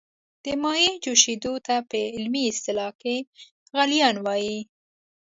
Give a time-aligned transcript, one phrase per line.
[0.43, 3.15] د مایع جوشیدو ته په علمي اصطلاح کې
[3.75, 4.59] غلیان وايي.